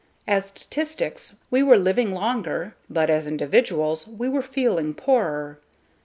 [0.27, 5.59] As statistics, we were living longer but as individuals, we were feeling poorer.